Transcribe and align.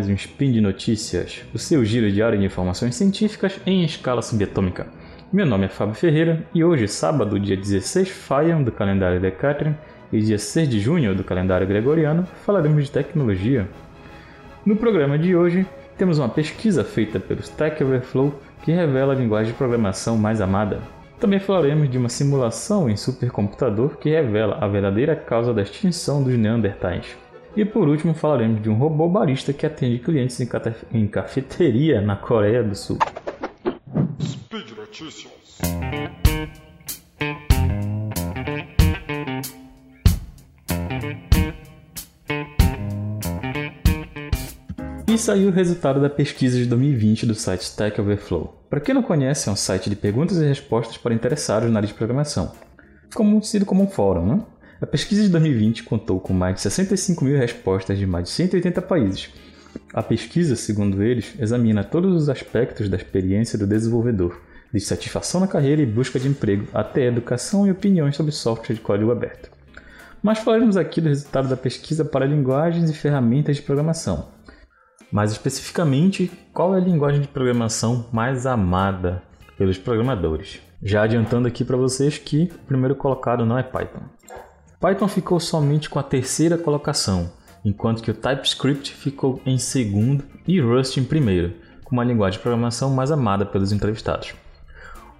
mais 0.00 0.08
um 0.08 0.14
Spin 0.14 0.50
de 0.50 0.62
Notícias, 0.62 1.42
o 1.52 1.58
seu 1.58 1.84
giro 1.84 2.10
diário 2.10 2.38
de 2.38 2.46
informações 2.46 2.94
científicas 2.94 3.60
em 3.66 3.84
escala 3.84 4.22
subatômica. 4.22 4.86
Meu 5.30 5.44
nome 5.44 5.66
é 5.66 5.68
Fábio 5.68 5.94
Ferreira 5.94 6.42
e 6.54 6.64
hoje, 6.64 6.88
sábado, 6.88 7.38
dia 7.38 7.54
16 7.54 8.08
Faian 8.08 8.62
do 8.62 8.72
calendário 8.72 9.20
Decatrian 9.20 9.76
e 10.10 10.18
dia 10.22 10.38
6 10.38 10.70
de 10.70 10.80
junho 10.80 11.14
do 11.14 11.22
calendário 11.22 11.66
gregoriano, 11.66 12.26
falaremos 12.46 12.86
de 12.86 12.90
tecnologia. 12.90 13.68
No 14.64 14.74
programa 14.74 15.18
de 15.18 15.36
hoje, 15.36 15.66
temos 15.98 16.18
uma 16.18 16.30
pesquisa 16.30 16.82
feita 16.82 17.20
pelo 17.20 17.40
Stack 17.40 17.84
Overflow 17.84 18.40
que 18.62 18.72
revela 18.72 19.12
a 19.12 19.16
linguagem 19.16 19.52
de 19.52 19.58
programação 19.58 20.16
mais 20.16 20.40
amada. 20.40 20.80
Também 21.18 21.38
falaremos 21.38 21.90
de 21.90 21.98
uma 21.98 22.08
simulação 22.08 22.88
em 22.88 22.96
supercomputador 22.96 23.98
que 23.98 24.08
revela 24.08 24.56
a 24.62 24.66
verdadeira 24.66 25.14
causa 25.14 25.52
da 25.52 25.60
extinção 25.60 26.22
dos 26.22 26.38
Neandertais. 26.38 27.19
E 27.56 27.64
por 27.64 27.88
último, 27.88 28.14
falaremos 28.14 28.62
de 28.62 28.70
um 28.70 28.74
robô 28.74 29.08
barista 29.08 29.52
que 29.52 29.66
atende 29.66 29.98
clientes 29.98 30.40
em, 30.40 30.48
em 30.92 31.06
cafeteria 31.08 32.00
na 32.00 32.14
Coreia 32.14 32.62
do 32.62 32.76
Sul. 32.76 32.98
Speed 34.22 34.70
Notícias. 34.76 35.58
E 45.08 45.18
saiu 45.18 45.48
o 45.48 45.52
resultado 45.52 46.00
da 46.00 46.08
pesquisa 46.08 46.56
de 46.56 46.66
2020 46.66 47.26
do 47.26 47.34
site 47.34 47.62
Stack 47.62 48.00
Overflow. 48.00 48.64
Para 48.70 48.78
quem 48.78 48.94
não 48.94 49.02
conhece, 49.02 49.48
é 49.48 49.52
um 49.52 49.56
site 49.56 49.90
de 49.90 49.96
perguntas 49.96 50.38
e 50.38 50.46
respostas 50.46 50.96
para 50.96 51.12
interessados 51.12 51.68
na 51.68 51.80
área 51.80 51.88
de 51.88 51.94
programação. 51.94 52.52
Como 53.12 53.42
sido 53.42 53.66
como 53.66 53.82
um 53.82 53.88
fórum, 53.88 54.24
né? 54.24 54.40
A 54.82 54.86
pesquisa 54.86 55.22
de 55.22 55.28
2020 55.28 55.82
contou 55.82 56.18
com 56.18 56.32
mais 56.32 56.54
de 56.54 56.62
65 56.62 57.22
mil 57.22 57.36
respostas 57.36 57.98
de 57.98 58.06
mais 58.06 58.24
de 58.24 58.30
180 58.30 58.80
países. 58.80 59.28
A 59.92 60.02
pesquisa, 60.02 60.56
segundo 60.56 61.02
eles, 61.02 61.34
examina 61.38 61.84
todos 61.84 62.14
os 62.14 62.30
aspectos 62.30 62.88
da 62.88 62.96
experiência 62.96 63.58
do 63.58 63.66
desenvolvedor, 63.66 64.40
de 64.72 64.80
satisfação 64.80 65.38
na 65.38 65.46
carreira 65.46 65.82
e 65.82 65.86
busca 65.86 66.18
de 66.18 66.28
emprego, 66.28 66.66
até 66.72 67.04
educação 67.04 67.66
e 67.66 67.70
opiniões 67.70 68.16
sobre 68.16 68.32
software 68.32 68.74
de 68.74 68.80
código 68.80 69.12
aberto. 69.12 69.50
Mas 70.22 70.38
falaremos 70.38 70.78
aqui 70.78 71.02
do 71.02 71.10
resultado 71.10 71.48
da 71.48 71.58
pesquisa 71.58 72.02
para 72.02 72.24
linguagens 72.24 72.88
e 72.88 72.94
ferramentas 72.94 73.56
de 73.56 73.62
programação. 73.62 74.28
Mais 75.12 75.30
especificamente, 75.30 76.32
qual 76.54 76.74
é 76.74 76.78
a 76.78 76.84
linguagem 76.84 77.20
de 77.20 77.28
programação 77.28 78.08
mais 78.10 78.46
amada 78.46 79.22
pelos 79.58 79.76
programadores? 79.76 80.58
Já 80.82 81.02
adiantando 81.02 81.46
aqui 81.46 81.64
para 81.66 81.76
vocês 81.76 82.16
que 82.16 82.50
o 82.54 82.66
primeiro 82.66 82.94
colocado 82.94 83.44
não 83.44 83.58
é 83.58 83.62
Python. 83.62 84.00
Python 84.80 85.08
ficou 85.08 85.38
somente 85.38 85.90
com 85.90 85.98
a 85.98 86.02
terceira 86.02 86.56
colocação, 86.56 87.30
enquanto 87.62 88.02
que 88.02 88.10
o 88.10 88.14
TypeScript 88.14 88.94
ficou 88.94 89.38
em 89.44 89.58
segundo 89.58 90.24
e 90.48 90.58
Rust 90.58 90.96
em 90.96 91.04
primeiro, 91.04 91.52
com 91.84 91.94
uma 91.94 92.02
linguagem 92.02 92.38
de 92.38 92.42
programação 92.42 92.88
mais 92.88 93.10
amada 93.10 93.44
pelos 93.44 93.72
entrevistados. 93.72 94.32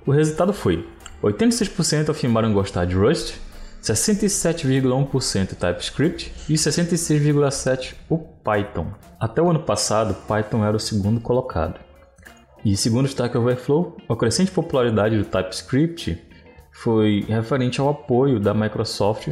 O 0.07 0.13
resultado 0.13 0.55
foi: 0.55 0.89
86% 1.23 2.09
afirmaram 2.09 2.55
gostar 2.55 2.87
de 2.87 2.95
Rust, 2.95 3.35
67,1% 3.83 5.49
TypeScript 5.49 6.33
e 6.49 6.55
66,7% 6.55 7.95
o 8.09 8.17
Python. 8.17 8.87
Até 9.21 9.43
o 9.43 9.51
ano 9.51 9.61
passado, 9.61 10.15
Python 10.27 10.65
era 10.65 10.77
o 10.77 10.81
segundo 10.81 11.21
colocado. 11.21 11.79
E 12.65 12.75
segundo 12.79 13.05
o 13.05 13.09
Stack 13.09 13.37
Overflow, 13.37 13.99
a 14.09 14.17
crescente 14.17 14.51
popularidade 14.51 15.19
do 15.19 15.25
TypeScript 15.27 16.19
foi 16.73 17.27
referente 17.29 17.79
ao 17.79 17.91
apoio 17.91 18.41
da 18.41 18.55
Microsoft 18.55 19.29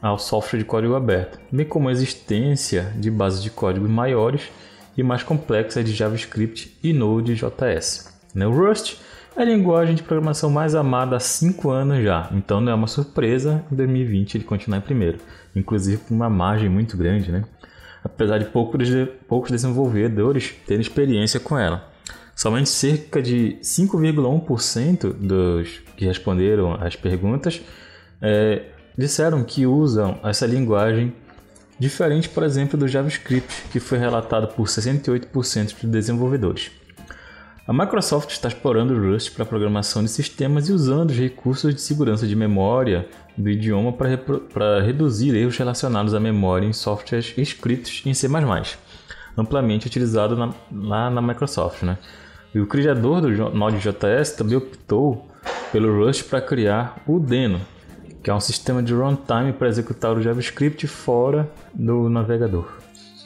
ao 0.00 0.18
software 0.18 0.58
de 0.58 0.64
código 0.64 0.94
aberto, 0.94 1.38
bem 1.50 1.66
como 1.66 1.88
a 1.88 1.92
existência 1.92 2.92
de 2.96 3.10
bases 3.10 3.42
de 3.42 3.50
código 3.50 3.88
maiores 3.88 4.50
e 4.96 5.02
mais 5.02 5.22
complexas 5.22 5.84
de 5.84 5.92
JavaScript 5.92 6.76
e 6.82 6.92
Node.js. 6.92 8.18
Né, 8.34 8.46
o 8.46 8.52
Rust 8.52 8.96
é 9.36 9.42
a 9.42 9.44
linguagem 9.44 9.94
de 9.94 10.02
programação 10.02 10.50
mais 10.50 10.74
amada 10.74 11.16
há 11.16 11.20
5 11.20 11.70
anos 11.70 12.02
já, 12.02 12.28
então 12.32 12.60
não 12.60 12.72
é 12.72 12.74
uma 12.74 12.86
surpresa 12.86 13.64
em 13.70 13.76
2020 13.76 14.36
ele 14.36 14.44
continuar 14.44 14.78
em 14.78 14.82
primeiro, 14.82 15.18
inclusive 15.54 15.98
com 15.98 16.14
uma 16.14 16.30
margem 16.30 16.68
muito 16.68 16.96
grande, 16.96 17.30
né? 17.30 17.44
apesar 18.02 18.38
de 18.38 18.46
poucos 18.46 19.50
desenvolvedores 19.50 20.54
terem 20.66 20.80
experiência 20.80 21.38
com 21.38 21.58
ela. 21.58 21.88
Somente 22.34 22.70
cerca 22.70 23.20
de 23.20 23.58
5,1% 23.62 25.12
dos 25.12 25.80
que 25.96 26.06
responderam 26.06 26.72
às 26.74 26.96
perguntas 26.96 27.60
é, 28.22 28.62
disseram 29.00 29.42
que 29.42 29.66
usam 29.66 30.20
essa 30.22 30.46
linguagem 30.46 31.14
diferente, 31.78 32.28
por 32.28 32.42
exemplo, 32.42 32.78
do 32.78 32.86
JavaScript, 32.86 33.64
que 33.72 33.80
foi 33.80 33.96
relatado 33.96 34.48
por 34.48 34.66
68% 34.66 35.80
dos 35.80 35.90
desenvolvedores. 35.90 36.70
A 37.66 37.72
Microsoft 37.72 38.30
está 38.30 38.48
explorando 38.48 38.92
o 38.92 39.10
Rust 39.10 39.30
para 39.32 39.46
programação 39.46 40.04
de 40.04 40.10
sistemas 40.10 40.68
e 40.68 40.72
usando 40.72 41.10
os 41.10 41.16
recursos 41.16 41.74
de 41.74 41.80
segurança 41.80 42.26
de 42.26 42.36
memória 42.36 43.08
do 43.38 43.48
idioma 43.48 43.90
para 43.90 44.82
reduzir 44.82 45.34
erros 45.34 45.56
relacionados 45.56 46.12
à 46.12 46.20
memória 46.20 46.66
em 46.66 46.72
softwares 46.74 47.32
escritos 47.38 48.02
em 48.04 48.12
C++, 48.12 48.28
amplamente 49.34 49.86
utilizado 49.86 50.36
na, 50.36 50.52
lá 50.70 51.08
na 51.08 51.22
Microsoft. 51.22 51.84
Né? 51.84 51.96
E 52.54 52.60
o 52.60 52.66
criador 52.66 53.22
do 53.22 53.30
Node.js 53.54 54.32
também 54.32 54.56
optou 54.58 55.26
pelo 55.72 56.04
Rust 56.04 56.24
para 56.24 56.42
criar 56.42 57.02
o 57.06 57.18
Deno, 57.18 57.60
que 58.22 58.30
é 58.30 58.34
um 58.34 58.40
sistema 58.40 58.82
de 58.82 58.94
runtime 58.94 59.52
para 59.52 59.68
executar 59.68 60.16
o 60.16 60.22
JavaScript 60.22 60.86
fora 60.86 61.50
do 61.72 62.08
navegador. 62.08 62.68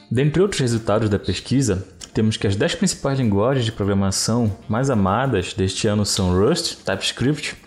Dentre 0.09 0.41
outros 0.41 0.61
resultados 0.61 1.09
da 1.09 1.19
pesquisa, 1.19 1.85
temos 2.13 2.37
que 2.37 2.47
as 2.47 2.55
10 2.55 2.75
principais 2.75 3.19
linguagens 3.19 3.65
de 3.65 3.71
programação 3.71 4.55
mais 4.69 4.89
amadas 4.89 5.53
deste 5.53 5.87
ano 5.87 6.05
são 6.05 6.39
Rust, 6.39 6.77
TypeScript, 6.85 7.57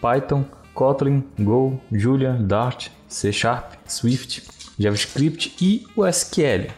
Python, 0.00 0.44
Kotlin, 0.72 1.24
Go, 1.38 1.78
Julia, 1.92 2.32
Dart, 2.32 2.88
C 3.06 3.32
Sharp, 3.32 3.72
Swift, 3.86 4.44
JavaScript 4.78 5.56
e 5.60 5.86
o 5.94 6.06
SQL. 6.06 6.70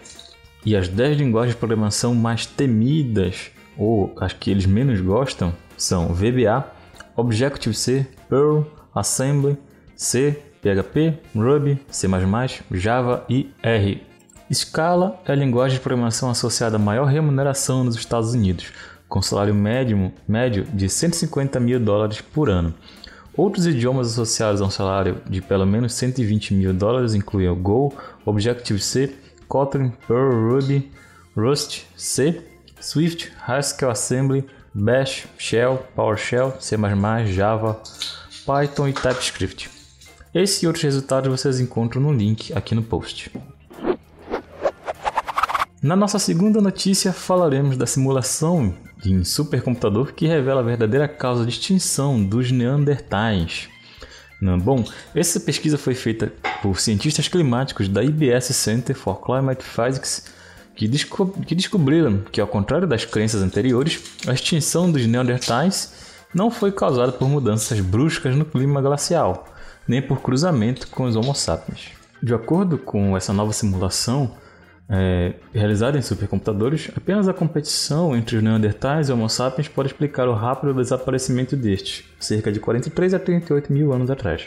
E 0.64 0.74
as 0.74 0.88
10 0.88 1.18
linguagens 1.18 1.54
de 1.54 1.58
programação 1.58 2.14
mais 2.14 2.46
temidas, 2.46 3.50
ou 3.78 4.12
as 4.18 4.32
que 4.32 4.50
eles 4.50 4.66
menos 4.66 5.00
gostam, 5.00 5.52
são 5.76 6.12
VBA, 6.12 6.66
Objective-C, 7.16 8.06
Perl, 8.28 8.64
Assembly, 8.94 9.56
C, 10.00 10.42
PHP, 10.62 11.18
Ruby, 11.36 11.78
C++, 11.90 12.08
Java 12.72 13.22
e 13.28 13.52
R. 13.62 14.02
Scala 14.50 15.20
é 15.26 15.32
a 15.32 15.34
linguagem 15.34 15.76
de 15.76 15.82
programação 15.82 16.30
associada 16.30 16.76
à 16.76 16.78
maior 16.78 17.04
remuneração 17.04 17.84
nos 17.84 17.96
Estados 17.96 18.32
Unidos, 18.32 18.72
com 19.06 19.20
salário 19.20 19.54
médio, 19.54 20.10
médio 20.26 20.64
de 20.72 20.88
150 20.88 21.60
mil 21.60 21.78
dólares 21.78 22.22
por 22.22 22.48
ano. 22.48 22.72
Outros 23.36 23.66
idiomas 23.66 24.10
associados 24.10 24.62
a 24.62 24.64
um 24.64 24.70
salário 24.70 25.20
de 25.28 25.42
pelo 25.42 25.66
menos 25.66 25.92
120 25.92 26.54
mil 26.54 26.72
dólares 26.72 27.12
incluem 27.12 27.54
Go, 27.60 27.92
Objective-C, 28.24 29.14
Kotlin, 29.46 29.92
Perl, 30.08 30.50
Ruby, 30.50 30.90
Rust, 31.36 31.84
C, 31.94 32.42
Swift, 32.80 33.30
Haskell 33.46 33.90
Assembly, 33.90 34.46
Bash, 34.74 35.26
Shell, 35.36 35.84
PowerShell, 35.94 36.54
C++, 36.58 36.74
Java, 37.26 37.78
Python 38.46 38.88
e 38.88 38.94
TypeScript. 38.94 39.79
Esse 40.32 40.64
e 40.64 40.68
outros 40.68 40.84
resultados 40.84 41.28
vocês 41.28 41.58
encontram 41.58 42.00
no 42.00 42.12
link 42.12 42.52
aqui 42.52 42.72
no 42.72 42.84
post. 42.84 43.32
Na 45.82 45.96
nossa 45.96 46.20
segunda 46.20 46.60
notícia, 46.60 47.12
falaremos 47.12 47.76
da 47.76 47.84
simulação 47.84 48.72
em 49.04 49.24
supercomputador 49.24 50.12
que 50.12 50.28
revela 50.28 50.60
a 50.60 50.64
verdadeira 50.64 51.08
causa 51.08 51.44
de 51.44 51.50
extinção 51.50 52.22
dos 52.22 52.52
Neandertais. 52.52 53.68
Bom, 54.62 54.84
essa 55.14 55.40
pesquisa 55.40 55.76
foi 55.76 55.94
feita 55.94 56.32
por 56.62 56.78
cientistas 56.78 57.26
climáticos 57.26 57.88
da 57.88 58.04
IBS 58.04 58.54
Center 58.54 58.94
for 58.94 59.20
Climate 59.20 59.64
Physics 59.64 60.26
que, 60.76 60.86
desco 60.86 61.26
que 61.42 61.56
descobriram 61.56 62.22
que, 62.30 62.40
ao 62.40 62.46
contrário 62.46 62.86
das 62.86 63.04
crenças 63.04 63.42
anteriores, 63.42 64.00
a 64.28 64.32
extinção 64.32 64.92
dos 64.92 65.04
Neandertais 65.06 65.92
não 66.32 66.52
foi 66.52 66.70
causada 66.70 67.10
por 67.10 67.28
mudanças 67.28 67.80
bruscas 67.80 68.36
no 68.36 68.44
clima 68.44 68.80
glacial, 68.80 69.46
nem 69.90 70.00
por 70.00 70.22
cruzamento 70.22 70.86
com 70.86 71.02
os 71.02 71.16
Homo 71.16 71.34
sapiens. 71.34 71.88
De 72.22 72.32
acordo 72.32 72.78
com 72.78 73.16
essa 73.16 73.32
nova 73.32 73.52
simulação 73.52 74.36
é, 74.88 75.34
realizada 75.52 75.98
em 75.98 76.02
supercomputadores, 76.02 76.92
apenas 76.96 77.26
a 77.26 77.34
competição 77.34 78.14
entre 78.14 78.36
os 78.36 78.42
Neandertais 78.42 79.08
e 79.08 79.12
Homo 79.12 79.28
sapiens 79.28 79.66
pode 79.66 79.88
explicar 79.88 80.28
o 80.28 80.34
rápido 80.34 80.74
desaparecimento 80.74 81.56
destes, 81.56 82.04
cerca 82.20 82.52
de 82.52 82.60
43 82.60 83.14
a 83.14 83.18
38 83.18 83.72
mil 83.72 83.92
anos 83.92 84.12
atrás. 84.12 84.46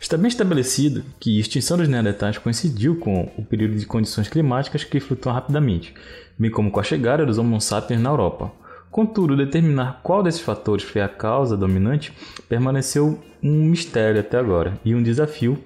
Está 0.00 0.16
bem 0.16 0.28
estabelecido 0.28 1.04
que 1.20 1.36
a 1.36 1.40
extinção 1.40 1.76
dos 1.76 1.86
Neandertais 1.86 2.38
coincidiu 2.38 2.96
com 2.96 3.30
o 3.36 3.44
período 3.44 3.76
de 3.76 3.84
condições 3.84 4.26
climáticas 4.26 4.84
que 4.84 5.00
flutuam 5.00 5.34
rapidamente, 5.34 5.92
bem 6.38 6.50
como 6.50 6.70
com 6.70 6.80
a 6.80 6.82
chegada 6.82 7.26
dos 7.26 7.36
Homo 7.36 7.60
sapiens 7.60 8.00
na 8.00 8.08
Europa. 8.08 8.50
Contudo, 8.90 9.36
determinar 9.36 10.00
qual 10.02 10.22
desses 10.22 10.40
fatores 10.40 10.84
foi 10.84 11.02
a 11.02 11.08
causa 11.08 11.56
dominante 11.56 12.12
permaneceu 12.48 13.22
um 13.42 13.64
mistério 13.64 14.20
até 14.20 14.38
agora 14.38 14.78
e 14.84 14.94
um 14.94 15.02
desafio 15.02 15.62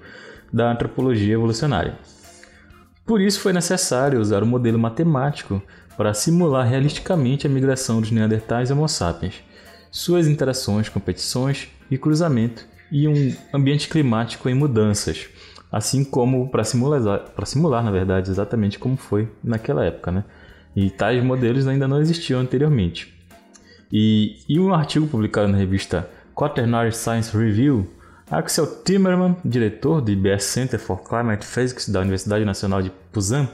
da 0.51 0.71
antropologia 0.71 1.33
evolucionária. 1.33 1.97
Por 3.05 3.21
isso 3.21 3.39
foi 3.39 3.53
necessário 3.53 4.19
usar 4.19 4.43
o 4.43 4.47
modelo 4.47 4.77
matemático 4.77 5.61
para 5.97 6.13
simular 6.13 6.67
realisticamente 6.67 7.47
a 7.47 7.49
migração 7.49 8.01
dos 8.01 8.11
Neandertais 8.11 8.69
e 8.69 8.73
Homo 8.73 8.87
sapiens, 8.87 9.35
suas 9.89 10.27
interações, 10.27 10.89
competições 10.89 11.69
e 11.89 11.97
cruzamento, 11.97 12.65
e 12.91 13.07
um 13.07 13.33
ambiente 13.53 13.87
climático 13.87 14.49
em 14.49 14.53
mudanças, 14.53 15.29
assim 15.71 16.03
como 16.03 16.49
para 16.49 16.63
simular, 16.63 17.19
para 17.33 17.45
simular, 17.45 17.83
na 17.83 17.91
verdade, 17.91 18.29
exatamente 18.29 18.77
como 18.77 18.97
foi 18.97 19.31
naquela 19.41 19.85
época, 19.85 20.11
né? 20.11 20.25
E 20.75 20.89
tais 20.89 21.23
modelos 21.23 21.67
ainda 21.67 21.87
não 21.87 21.99
existiam 21.99 22.39
anteriormente. 22.39 23.13
E 23.91 24.37
em 24.47 24.59
um 24.59 24.73
artigo 24.73 25.07
publicado 25.07 25.49
na 25.49 25.57
revista 25.57 26.09
Quaternary 26.33 26.93
Science 26.93 27.35
Review, 27.35 27.89
Axel 28.29 28.65
Timmerman, 28.83 29.35
diretor 29.43 29.99
do 29.99 30.09
IBS 30.09 30.45
Center 30.45 30.79
for 30.79 31.03
Climate 31.03 31.45
Physics 31.45 31.89
da 31.89 31.99
Universidade 31.99 32.45
Nacional 32.45 32.81
de 32.81 32.91
Busan, 33.13 33.49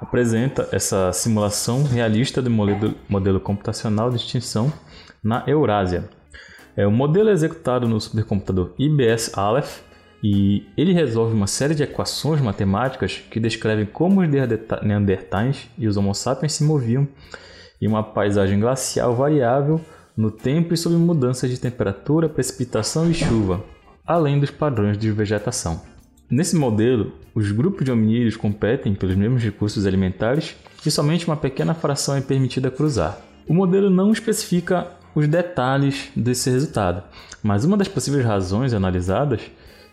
apresenta 0.00 0.68
essa 0.70 1.12
simulação 1.12 1.82
realista 1.82 2.40
do 2.40 2.50
modelo, 2.50 3.40
computacional 3.40 4.10
de 4.10 4.16
extinção 4.16 4.72
na 5.22 5.42
Eurásia. 5.46 6.08
É, 6.76 6.86
o 6.86 6.92
modelo 6.92 7.30
executado 7.30 7.88
no 7.88 8.00
supercomputador 8.00 8.72
IBS 8.78 9.36
Aleph 9.36 9.80
e 10.26 10.66
ele 10.74 10.94
resolve 10.94 11.34
uma 11.34 11.46
série 11.46 11.74
de 11.74 11.82
equações 11.82 12.40
matemáticas 12.40 13.22
que 13.30 13.38
descrevem 13.38 13.84
como 13.84 14.22
os 14.22 14.28
Neandertais 14.82 15.68
e 15.76 15.86
os 15.86 15.98
Homo 15.98 16.14
sapiens 16.14 16.54
se 16.54 16.64
moviam 16.64 17.06
em 17.78 17.86
uma 17.86 18.02
paisagem 18.02 18.58
glacial 18.58 19.14
variável 19.14 19.78
no 20.16 20.30
tempo 20.30 20.72
e 20.72 20.78
sob 20.78 20.96
mudanças 20.96 21.50
de 21.50 21.60
temperatura, 21.60 22.26
precipitação 22.26 23.10
e 23.10 23.12
chuva, 23.12 23.62
além 24.06 24.40
dos 24.40 24.50
padrões 24.50 24.96
de 24.96 25.12
vegetação. 25.12 25.82
Nesse 26.30 26.56
modelo, 26.56 27.12
os 27.34 27.52
grupos 27.52 27.84
de 27.84 27.92
hominídeos 27.92 28.34
competem 28.34 28.94
pelos 28.94 29.16
mesmos 29.16 29.42
recursos 29.42 29.84
alimentares 29.86 30.56
e 30.86 30.90
somente 30.90 31.26
uma 31.26 31.36
pequena 31.36 31.74
fração 31.74 32.16
é 32.16 32.22
permitida 32.22 32.70
cruzar. 32.70 33.18
O 33.46 33.52
modelo 33.52 33.90
não 33.90 34.10
especifica 34.10 34.86
os 35.14 35.28
detalhes 35.28 36.10
desse 36.16 36.48
resultado, 36.48 37.02
mas 37.42 37.66
uma 37.66 37.76
das 37.76 37.88
possíveis 37.88 38.24
razões 38.24 38.72
analisadas 38.72 39.42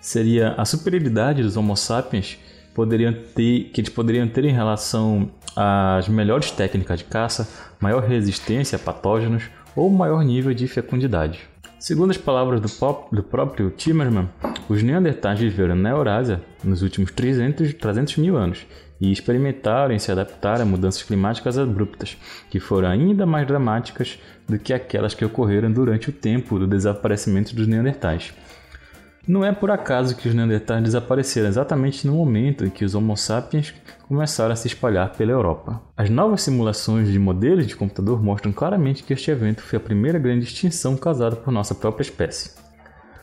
seria 0.02 0.56
a 0.58 0.66
superioridade 0.66 1.44
dos 1.44 1.56
Homo 1.56 1.78
sapiens 1.78 2.38
poderiam 2.74 3.14
ter, 3.14 3.70
que 3.72 3.80
eles 3.80 3.90
poderiam 3.90 4.28
ter 4.28 4.44
em 4.46 4.52
relação 4.52 5.30
às 5.56 6.10
melhores 6.10 6.52
técnicas 6.52 7.00
de 7.00 7.06
caça, 7.06 7.48
maior 7.80 8.04
resistência 8.04 8.76
a 8.76 8.80
patógenos 8.80 9.44
ou 9.76 9.90
maior 9.90 10.24
nível 10.24 10.54
de 10.54 10.68
fecundidade. 10.68 11.40
Segundo 11.80 12.12
as 12.12 12.18
palavras 12.18 12.62
do, 12.62 12.70
pop, 12.70 13.14
do 13.16 13.24
próprio 13.24 13.72
Timmerman, 13.72 14.30
os 14.70 14.84
Neandertais 14.84 15.40
viveram 15.40 15.76
na 15.76 15.90
Eurásia 15.90 16.42
nos 16.64 16.82
últimos 16.82 17.12
300, 17.12 17.74
300 17.74 18.18
mil 18.18 18.38
anos 18.38 18.66
e 19.00 19.12
experimentaram 19.12 19.94
em 19.94 19.98
se 19.98 20.12
adaptar 20.12 20.62
a 20.62 20.66
mudanças 20.66 21.02
climáticas 21.02 21.58
abruptas, 21.58 22.16
que 22.52 22.60
foram 22.60 22.88
ainda 22.88 23.26
mais 23.26 23.48
dramáticas 23.48 24.20
do 24.48 24.60
que 24.60 24.72
aquelas 24.72 25.16
que 25.16 25.26
ocorreram 25.26 25.72
durante 25.72 26.10
o 26.10 26.14
tempo 26.14 26.60
do 26.60 26.68
desaparecimento 26.68 27.56
dos 27.56 27.66
Neandertais. 27.68 28.32
Não 29.28 29.46
é 29.46 29.52
por 29.52 29.70
acaso 29.70 30.16
que 30.16 30.28
os 30.28 30.34
Neandertais 30.34 30.84
desapareceram 30.84 31.48
exatamente 31.48 32.08
no 32.08 32.14
momento 32.14 32.66
em 32.66 32.72
que 32.72 32.84
os 32.84 32.96
Homo 32.96 33.16
sapiens 33.16 33.72
começaram 34.08 34.52
a 34.52 34.56
se 34.56 34.68
espalhar 34.68 35.12
pela 35.12 35.32
Europa. 35.32 35.80
As 35.96 36.10
novas 36.10 36.42
simulações 36.42 37.08
de 37.08 37.20
modelos 37.20 37.68
de 37.68 37.76
computador 37.76 38.22
mostram 38.22 38.52
claramente 38.52 39.04
que 39.04 39.14
este 39.14 39.30
evento 39.30 39.62
foi 39.62 39.78
a 39.78 39.80
primeira 39.80 40.18
grande 40.18 40.46
extinção 40.46 40.98
causada 40.98 41.36
por 41.36 41.54
nossa 41.54 41.76
própria 41.76 42.02
espécie. 42.02 42.56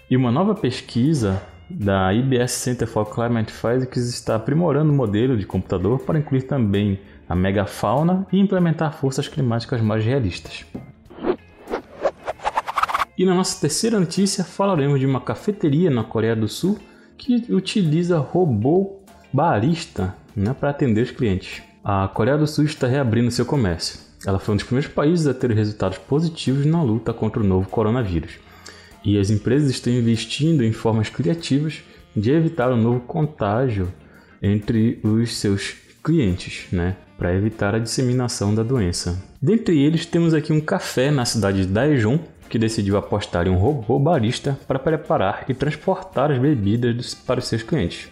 E 0.09 0.17
uma 0.17 0.31
nova 0.31 0.55
pesquisa 0.55 1.43
da 1.69 2.15
IBS 2.15 2.53
Center 2.53 2.87
for 2.87 3.05
Climate 3.12 3.53
Physics 3.53 4.09
está 4.09 4.37
aprimorando 4.37 4.93
o 4.93 4.94
modelo 4.94 5.37
de 5.37 5.44
computador 5.44 5.99
para 5.99 6.19
incluir 6.19 6.43
também 6.43 7.01
a 7.29 7.35
megafauna 7.35 8.25
e 8.33 8.39
implementar 8.39 8.94
forças 8.94 9.27
climáticas 9.27 9.81
mais 9.81 10.05
realistas. 10.05 10.65
E 13.19 13.25
na 13.25 13.35
nossa 13.35 13.61
terceira 13.61 13.99
notícia 13.99 14.44
falaremos 14.44 15.00
de 15.00 15.05
uma 15.05 15.20
cafeteria 15.20 15.91
na 15.91 16.05
Coreia 16.05 16.37
do 16.37 16.47
Sul 16.47 16.79
que 17.17 17.53
utiliza 17.53 18.17
robô 18.17 19.00
barista 19.32 20.15
né, 20.37 20.55
para 20.55 20.70
atender 20.70 21.03
os 21.03 21.11
clientes. 21.11 21.61
A 21.82 22.06
Coreia 22.06 22.38
do 22.38 22.47
Sul 22.47 22.65
está 22.65 22.87
reabrindo 22.87 23.32
seu 23.32 23.44
comércio. 23.44 23.99
Ela 24.25 24.38
foi 24.38 24.55
um 24.55 24.56
dos 24.56 24.65
primeiros 24.65 24.93
países 24.93 25.26
a 25.26 25.35
ter 25.35 25.50
resultados 25.50 25.99
positivos 25.99 26.65
na 26.65 26.81
luta 26.81 27.12
contra 27.12 27.43
o 27.43 27.44
novo 27.44 27.69
coronavírus. 27.69 28.35
E 29.05 29.19
as 29.19 29.31
empresas 29.31 29.69
estão 29.69 29.93
investindo 29.93 30.62
em 30.62 30.70
formas 30.70 31.09
criativas 31.09 31.82
de 32.15 32.31
evitar 32.31 32.70
o 32.70 32.75
um 32.75 32.81
novo 32.81 33.00
contágio 33.00 33.93
entre 34.41 35.00
os 35.03 35.37
seus 35.37 35.75
clientes, 36.05 36.67
né? 36.70 36.94
Para 37.17 37.35
evitar 37.35 37.75
a 37.75 37.81
disseminação 37.81 38.55
da 38.55 38.62
doença. 38.62 39.20
Dentre 39.43 39.76
eles, 39.81 40.06
temos 40.06 40.35
aqui 40.35 40.53
um 40.53 40.61
café 40.61 41.11
na 41.11 41.25
cidade 41.25 41.67
de 41.67 41.73
Daejeon, 41.73 42.19
que 42.49 42.59
decidiu 42.59 42.97
apostar 42.97 43.47
em 43.47 43.50
um 43.50 43.59
robô 43.59 43.99
barista 43.99 44.59
para 44.67 44.79
preparar 44.79 45.45
e 45.49 45.55
transportar 45.55 46.31
as 46.31 46.39
bebidas 46.39 47.15
para 47.15 47.41
os 47.41 47.47
seus 47.47 47.62
clientes. 47.62 48.09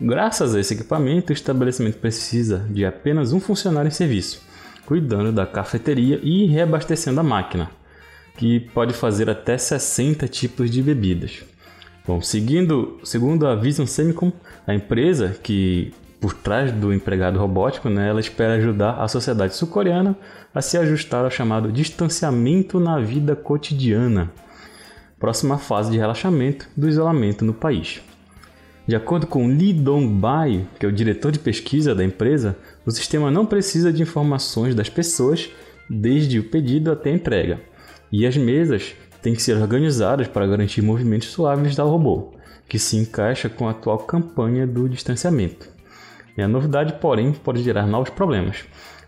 Graças 0.00 0.54
a 0.54 0.60
esse 0.60 0.74
equipamento, 0.74 1.30
o 1.30 1.32
estabelecimento 1.32 1.98
precisa 1.98 2.66
de 2.68 2.84
apenas 2.84 3.32
um 3.32 3.40
funcionário 3.40 3.88
em 3.88 3.92
serviço, 3.92 4.42
cuidando 4.84 5.32
da 5.32 5.46
cafeteria 5.46 6.18
e 6.22 6.46
reabastecendo 6.46 7.20
a 7.20 7.22
máquina, 7.22 7.70
que 8.36 8.58
pode 8.58 8.92
fazer 8.92 9.30
até 9.30 9.56
60 9.56 10.26
tipos 10.26 10.70
de 10.70 10.82
bebidas. 10.82 11.44
Bom, 12.06 12.20
seguindo, 12.20 12.98
segundo 13.04 13.46
a 13.46 13.54
Vision 13.54 13.86
Semicon, 13.86 14.32
a 14.66 14.74
empresa 14.74 15.36
que 15.42 15.94
por 16.24 16.32
trás 16.32 16.72
do 16.72 16.90
empregado 16.90 17.38
robótico, 17.38 17.90
né, 17.90 18.08
ela 18.08 18.18
espera 18.18 18.54
ajudar 18.54 18.92
a 18.92 19.06
sociedade 19.06 19.54
sul-coreana 19.54 20.16
a 20.54 20.62
se 20.62 20.78
ajustar 20.78 21.22
ao 21.22 21.30
chamado 21.30 21.70
distanciamento 21.70 22.80
na 22.80 22.98
vida 22.98 23.36
cotidiana, 23.36 24.32
próxima 25.20 25.58
fase 25.58 25.90
de 25.90 25.98
relaxamento 25.98 26.66
do 26.74 26.88
isolamento 26.88 27.44
no 27.44 27.52
país. 27.52 28.00
De 28.86 28.96
acordo 28.96 29.26
com 29.26 29.48
Lee 29.48 29.74
Dong-bai, 29.74 30.66
que 30.80 30.86
é 30.86 30.88
o 30.88 30.92
diretor 30.92 31.30
de 31.30 31.38
pesquisa 31.38 31.94
da 31.94 32.02
empresa, 32.02 32.56
o 32.86 32.90
sistema 32.90 33.30
não 33.30 33.44
precisa 33.44 33.92
de 33.92 34.00
informações 34.00 34.74
das 34.74 34.88
pessoas 34.88 35.50
desde 35.90 36.38
o 36.38 36.44
pedido 36.48 36.90
até 36.90 37.10
a 37.10 37.14
entrega, 37.14 37.60
e 38.10 38.26
as 38.26 38.34
mesas 38.34 38.94
têm 39.20 39.34
que 39.34 39.42
ser 39.42 39.58
organizadas 39.58 40.26
para 40.26 40.46
garantir 40.46 40.80
movimentos 40.80 41.28
suaves 41.28 41.76
do 41.76 41.86
robô, 41.86 42.32
que 42.66 42.78
se 42.78 42.96
encaixa 42.96 43.50
com 43.50 43.68
a 43.68 43.72
atual 43.72 43.98
campanha 43.98 44.66
do 44.66 44.88
distanciamento. 44.88 45.73
A 46.42 46.48
novidade, 46.48 46.94
porém, 47.00 47.32
pode 47.32 47.62
gerar 47.62 47.86
novos 47.86 48.10
problemas. 48.10 48.64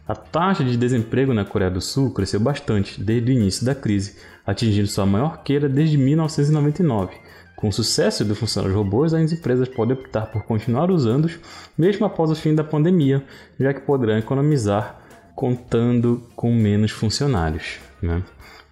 A 0.07 0.15
taxa 0.15 0.63
de 0.63 0.77
desemprego 0.77 1.35
na 1.35 1.45
Coreia 1.45 1.71
do 1.71 1.81
Sul 1.81 2.13
cresceu 2.13 2.39
bastante 2.39 3.03
desde 3.03 3.33
o 3.33 3.35
início 3.35 3.67
da 3.67 3.75
crise, 3.75 4.17
atingindo 4.47 4.87
sua 4.87 5.05
maior 5.05 5.43
queda 5.43 5.69
desde 5.69 5.99
1999. 5.99 7.15
Com 7.57 7.69
o 7.69 7.73
sucesso 7.73 8.25
do 8.25 8.35
funcionário 8.37 8.77
robôs, 8.77 9.13
as 9.15 9.33
empresas 9.33 9.69
podem 9.69 9.97
optar 9.97 10.27
por 10.27 10.45
continuar 10.45 10.91
usando-os 10.91 11.39
mesmo 11.77 12.07
após 12.07 12.31
o 12.31 12.37
fim 12.37 12.55
da 12.55 12.63
pandemia, 12.63 13.25
já 13.59 13.75
que 13.75 13.81
poderão 13.81 14.19
economizar 14.19 15.01
contando 15.35 16.23
com 16.37 16.55
menos 16.55 16.93
funcionários. 16.93 17.79
Né? 18.01 18.23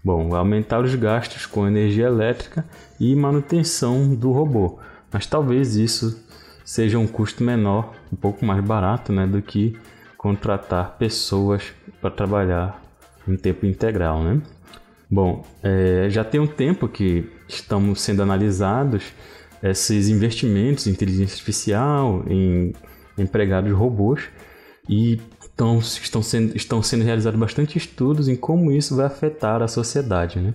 Bom, 0.05 0.35
aumentar 0.37 0.85
os 0.85 0.95
gastos 0.95 1.47
com 1.47 1.67
energia 1.67 2.07
elétrica 2.07 2.65
e 3.01 3.17
manutenção 3.17 4.15
do 4.15 4.31
robô, 4.31 4.79
mas 5.11 5.27
talvez 5.27 5.77
isso 5.77 6.24
seja 6.65 6.99
um 6.99 7.07
custo 7.07 7.45
menor, 7.45 7.95
um 8.13 8.17
pouco 8.17 8.45
mais 8.45 8.65
barato, 8.65 9.13
né, 9.13 9.27
do 9.27 9.43
que 9.43 9.77
contratar 10.17 10.97
pessoas 10.99 11.63
para 12.01 12.11
trabalhar 12.11 12.83
em 13.29 13.37
tempo 13.37 13.67
integral, 13.67 14.23
né? 14.23 14.41
Bom, 15.11 15.45
é, 15.63 16.09
já 16.09 16.25
tem 16.25 16.41
um 16.41 16.47
tempo 16.47 16.89
que 16.89 17.31
estamos 17.47 18.01
sendo 18.01 18.23
analisados 18.23 19.13
esses 19.63 20.09
investimentos 20.09 20.87
em 20.87 20.91
inteligência 20.91 21.35
artificial, 21.35 22.25
em 22.27 22.73
empregados 23.17 23.73
robôs, 23.73 24.25
e 24.89 25.21
estão, 25.43 25.79
estão, 25.79 26.23
sendo, 26.23 26.57
estão 26.57 26.83
sendo 26.83 27.05
realizados 27.05 27.39
bastante 27.39 27.79
estudos 27.79 28.29
em 28.29 28.37
como 28.37 28.73
isso 28.73 28.97
vai 28.97 29.07
afetar 29.07 29.63
a 29.63 29.69
sociedade, 29.69 30.41
né? 30.41 30.55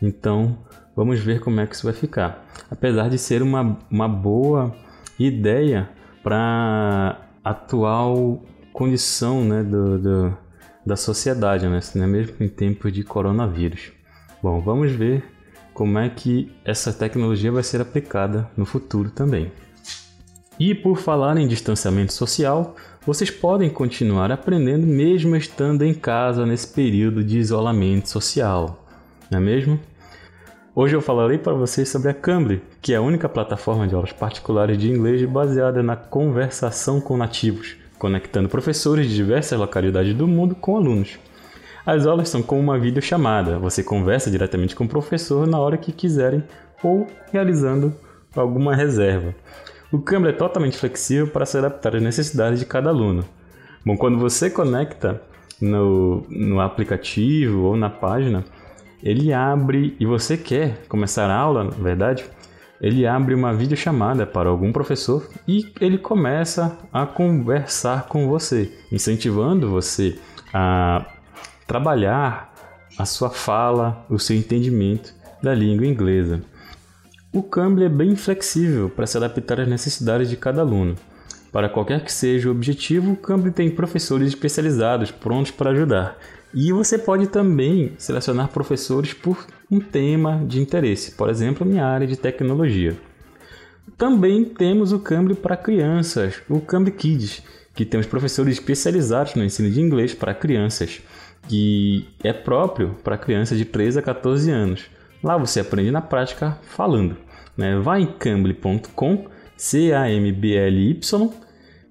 Então, 0.00 0.58
vamos 0.96 1.20
ver 1.20 1.40
como 1.40 1.60
é 1.60 1.66
que 1.66 1.74
isso 1.74 1.84
vai 1.84 1.92
ficar. 1.92 2.44
Apesar 2.70 3.08
de 3.08 3.18
ser 3.18 3.42
uma, 3.42 3.78
uma 3.90 4.08
boa 4.08 4.74
ideia 5.26 5.88
para 6.22 7.20
atual 7.44 8.42
condição 8.72 9.44
né, 9.44 9.62
do, 9.62 9.98
do, 9.98 10.38
da 10.84 10.96
sociedade, 10.96 11.68
né, 11.68 11.80
né, 11.94 12.06
mesmo 12.06 12.36
em 12.40 12.48
tempos 12.48 12.92
de 12.92 13.04
coronavírus. 13.04 13.92
Bom, 14.42 14.60
vamos 14.60 14.92
ver 14.92 15.24
como 15.74 15.98
é 15.98 16.08
que 16.08 16.50
essa 16.64 16.92
tecnologia 16.92 17.52
vai 17.52 17.62
ser 17.62 17.80
aplicada 17.80 18.50
no 18.56 18.64
futuro 18.64 19.10
também. 19.10 19.52
E 20.58 20.74
por 20.74 20.98
falar 20.98 21.38
em 21.38 21.48
distanciamento 21.48 22.12
social, 22.12 22.76
vocês 23.06 23.30
podem 23.30 23.70
continuar 23.70 24.30
aprendendo 24.30 24.86
mesmo 24.86 25.34
estando 25.34 25.82
em 25.82 25.94
casa 25.94 26.44
nesse 26.44 26.68
período 26.68 27.24
de 27.24 27.38
isolamento 27.38 28.08
social, 28.08 28.86
não 29.30 29.38
é 29.38 29.40
mesmo? 29.40 29.80
Hoje 30.72 30.94
eu 30.94 31.00
falarei 31.00 31.36
para 31.36 31.52
vocês 31.52 31.88
sobre 31.88 32.10
a 32.10 32.14
Cambly, 32.14 32.62
que 32.80 32.92
é 32.92 32.96
a 32.96 33.02
única 33.02 33.28
plataforma 33.28 33.88
de 33.88 33.94
aulas 33.94 34.12
particulares 34.12 34.78
de 34.78 34.88
inglês 34.88 35.20
baseada 35.28 35.82
na 35.82 35.96
conversação 35.96 37.00
com 37.00 37.16
nativos, 37.16 37.76
conectando 37.98 38.48
professores 38.48 39.08
de 39.08 39.16
diversas 39.16 39.58
localidades 39.58 40.14
do 40.14 40.28
mundo 40.28 40.54
com 40.54 40.76
alunos. 40.76 41.18
As 41.84 42.06
aulas 42.06 42.28
são 42.28 42.40
como 42.40 42.60
uma 42.60 42.78
videochamada, 42.78 43.58
você 43.58 43.82
conversa 43.82 44.30
diretamente 44.30 44.76
com 44.76 44.84
o 44.84 44.88
professor 44.88 45.44
na 45.44 45.58
hora 45.58 45.76
que 45.76 45.90
quiserem 45.90 46.44
ou 46.84 47.08
realizando 47.32 47.92
alguma 48.36 48.72
reserva. 48.76 49.34
O 49.90 49.98
Cambly 49.98 50.30
é 50.30 50.34
totalmente 50.34 50.78
flexível 50.78 51.26
para 51.26 51.46
se 51.46 51.58
adaptar 51.58 51.96
às 51.96 52.02
necessidades 52.02 52.60
de 52.60 52.64
cada 52.64 52.90
aluno. 52.90 53.24
Bom, 53.84 53.96
quando 53.96 54.20
você 54.20 54.48
conecta 54.48 55.20
no, 55.60 56.24
no 56.30 56.60
aplicativo 56.60 57.62
ou 57.62 57.76
na 57.76 57.90
página, 57.90 58.44
ele 59.02 59.32
abre 59.32 59.96
e 59.98 60.06
você 60.06 60.36
quer 60.36 60.84
começar 60.88 61.30
a 61.30 61.36
aula, 61.36 61.64
na 61.64 61.70
verdade, 61.70 62.24
ele 62.80 63.06
abre 63.06 63.34
uma 63.34 63.52
videochamada 63.52 64.26
para 64.26 64.48
algum 64.48 64.72
professor 64.72 65.28
e 65.46 65.70
ele 65.80 65.98
começa 65.98 66.78
a 66.92 67.04
conversar 67.04 68.08
com 68.08 68.28
você, 68.28 68.72
incentivando 68.90 69.68
você 69.68 70.18
a 70.52 71.04
trabalhar 71.66 72.54
a 72.98 73.04
sua 73.04 73.30
fala, 73.30 74.04
o 74.08 74.18
seu 74.18 74.36
entendimento 74.36 75.14
da 75.42 75.54
língua 75.54 75.86
inglesa. 75.86 76.42
O 77.32 77.42
Cambly 77.42 77.84
é 77.84 77.88
bem 77.88 78.16
flexível 78.16 78.88
para 78.90 79.06
se 79.06 79.16
adaptar 79.16 79.60
às 79.60 79.68
necessidades 79.68 80.28
de 80.28 80.36
cada 80.36 80.62
aluno. 80.62 80.96
Para 81.52 81.68
qualquer 81.68 82.04
que 82.04 82.12
seja 82.12 82.48
o 82.48 82.52
objetivo, 82.52 83.12
o 83.12 83.16
Cambly 83.16 83.52
tem 83.52 83.70
professores 83.70 84.28
especializados 84.28 85.10
prontos 85.10 85.50
para 85.50 85.70
ajudar, 85.70 86.16
e 86.52 86.72
você 86.72 86.98
pode 86.98 87.28
também 87.28 87.92
selecionar 87.96 88.48
professores 88.48 89.12
por 89.12 89.46
um 89.70 89.80
tema 89.80 90.44
de 90.46 90.60
interesse, 90.60 91.12
por 91.12 91.28
exemplo, 91.28 91.66
minha 91.66 91.86
área 91.86 92.06
de 92.06 92.16
tecnologia. 92.16 92.96
Também 93.96 94.44
temos 94.44 94.92
o 94.92 94.98
Cambly 94.98 95.34
para 95.34 95.56
crianças, 95.56 96.42
o 96.48 96.60
Cambly 96.60 96.92
Kids, 96.92 97.42
que 97.74 97.84
tem 97.84 98.00
os 98.00 98.06
professores 98.06 98.54
especializados 98.54 99.34
no 99.34 99.44
ensino 99.44 99.70
de 99.70 99.80
inglês 99.80 100.12
para 100.12 100.34
crianças, 100.34 101.00
que 101.48 102.08
é 102.22 102.32
próprio 102.32 102.96
para 103.04 103.18
crianças 103.18 103.56
de 103.56 103.64
3 103.64 103.96
a 103.98 104.02
14 104.02 104.50
anos. 104.50 104.86
Lá 105.22 105.36
você 105.36 105.60
aprende 105.60 105.90
na 105.90 106.00
prática 106.00 106.58
falando. 106.62 107.16
Né? 107.56 107.78
Vá 107.78 108.00
em 108.00 108.06
cambly.com, 108.06 109.26
C-A-M-B-L-Y, 109.56 111.30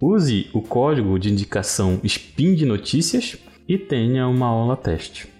use 0.02 0.50
o 0.54 0.62
código 0.62 1.18
de 1.18 1.32
indicação 1.32 2.00
SPIN 2.04 2.56
de 2.56 2.66
notícias 2.66 3.38
e 3.70 3.78
tenha 3.78 4.28
uma 4.28 4.48
aula 4.48 4.76
teste. 4.76 5.32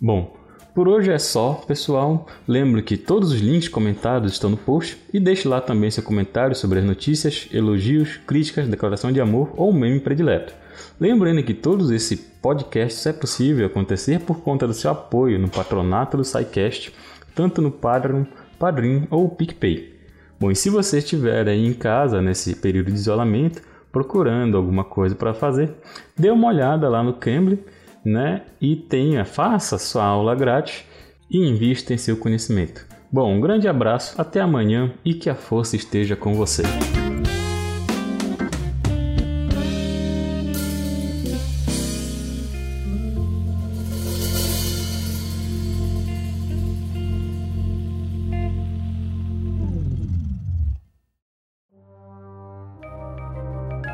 Bom, 0.00 0.34
por 0.74 0.88
hoje 0.88 1.12
é 1.12 1.18
só, 1.18 1.52
pessoal. 1.52 2.26
Lembre 2.48 2.82
que 2.82 2.96
todos 2.96 3.32
os 3.32 3.40
links 3.40 3.68
comentados 3.68 4.32
estão 4.32 4.48
no 4.48 4.56
post 4.56 4.96
e 5.12 5.20
deixe 5.20 5.46
lá 5.46 5.60
também 5.60 5.90
seu 5.90 6.02
comentário 6.02 6.56
sobre 6.56 6.78
as 6.78 6.84
notícias, 6.86 7.46
elogios, 7.52 8.16
críticas, 8.26 8.66
declaração 8.66 9.12
de 9.12 9.20
amor 9.20 9.52
ou 9.56 9.74
meme 9.74 10.00
predileto. 10.00 10.54
Lembrando 10.98 11.42
que 11.42 11.52
todos 11.52 11.90
esses 11.90 12.18
podcasts 12.18 13.04
é 13.06 13.12
possível 13.12 13.66
acontecer 13.66 14.20
por 14.20 14.40
conta 14.40 14.66
do 14.66 14.72
seu 14.72 14.90
apoio 14.90 15.38
no 15.38 15.50
patronato 15.50 16.16
do 16.16 16.24
SciCast, 16.24 16.94
tanto 17.34 17.60
no 17.60 17.70
Padrim, 17.70 18.26
Padrim 18.58 19.06
ou 19.10 19.28
PicPay. 19.28 19.92
Bom, 20.40 20.50
e 20.50 20.56
se 20.56 20.70
você 20.70 20.98
estiver 20.98 21.46
aí 21.46 21.64
em 21.64 21.74
casa 21.74 22.22
nesse 22.22 22.56
período 22.56 22.90
de 22.90 22.96
isolamento, 22.96 23.62
procurando 23.94 24.56
alguma 24.56 24.82
coisa 24.82 25.14
para 25.14 25.32
fazer, 25.32 25.72
dê 26.18 26.28
uma 26.28 26.48
olhada 26.48 26.88
lá 26.88 27.00
no 27.00 27.14
Cambly, 27.14 27.64
né? 28.04 28.42
E 28.60 28.74
tenha, 28.74 29.24
faça 29.24 29.78
sua 29.78 30.04
aula 30.04 30.34
grátis 30.34 30.84
e 31.30 31.38
invista 31.38 31.94
em 31.94 31.96
seu 31.96 32.16
conhecimento. 32.16 32.84
Bom, 33.10 33.32
um 33.32 33.40
grande 33.40 33.68
abraço, 33.68 34.20
até 34.20 34.40
amanhã 34.40 34.92
e 35.04 35.14
que 35.14 35.30
a 35.30 35.34
força 35.36 35.76
esteja 35.76 36.16
com 36.16 36.34
você. 36.34 36.64